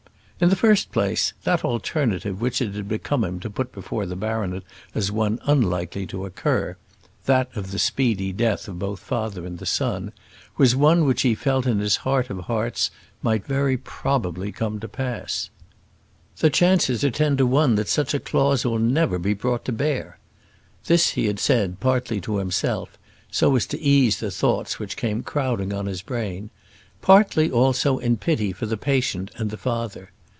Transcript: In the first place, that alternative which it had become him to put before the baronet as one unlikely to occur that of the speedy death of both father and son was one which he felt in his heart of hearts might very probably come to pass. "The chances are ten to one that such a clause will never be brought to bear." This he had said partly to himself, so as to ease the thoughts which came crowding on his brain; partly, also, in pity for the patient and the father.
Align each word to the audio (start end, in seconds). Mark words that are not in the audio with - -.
In 0.43 0.49
the 0.49 0.55
first 0.55 0.91
place, 0.91 1.33
that 1.43 1.63
alternative 1.63 2.41
which 2.41 2.63
it 2.63 2.73
had 2.73 2.87
become 2.87 3.23
him 3.23 3.39
to 3.41 3.47
put 3.51 3.71
before 3.71 4.07
the 4.07 4.15
baronet 4.15 4.63
as 4.95 5.11
one 5.11 5.37
unlikely 5.43 6.07
to 6.07 6.25
occur 6.25 6.77
that 7.25 7.55
of 7.55 7.69
the 7.69 7.77
speedy 7.77 8.33
death 8.33 8.67
of 8.67 8.79
both 8.79 8.99
father 9.01 9.45
and 9.45 9.67
son 9.67 10.11
was 10.57 10.75
one 10.75 11.05
which 11.05 11.21
he 11.21 11.35
felt 11.35 11.67
in 11.67 11.77
his 11.77 11.97
heart 11.97 12.31
of 12.31 12.39
hearts 12.39 12.89
might 13.21 13.45
very 13.45 13.77
probably 13.77 14.51
come 14.51 14.79
to 14.79 14.87
pass. 14.87 15.51
"The 16.39 16.49
chances 16.49 17.03
are 17.03 17.11
ten 17.11 17.37
to 17.37 17.45
one 17.45 17.75
that 17.75 17.87
such 17.87 18.15
a 18.15 18.19
clause 18.19 18.65
will 18.65 18.79
never 18.79 19.19
be 19.19 19.35
brought 19.35 19.63
to 19.65 19.71
bear." 19.71 20.17
This 20.87 21.09
he 21.09 21.27
had 21.27 21.39
said 21.39 21.79
partly 21.79 22.19
to 22.21 22.37
himself, 22.37 22.97
so 23.29 23.55
as 23.55 23.67
to 23.67 23.79
ease 23.79 24.19
the 24.19 24.31
thoughts 24.31 24.79
which 24.79 24.97
came 24.97 25.21
crowding 25.21 25.71
on 25.71 25.85
his 25.85 26.01
brain; 26.01 26.49
partly, 26.99 27.51
also, 27.51 27.99
in 27.99 28.17
pity 28.17 28.51
for 28.51 28.65
the 28.65 28.75
patient 28.75 29.29
and 29.37 29.51
the 29.51 29.55
father. 29.57 30.09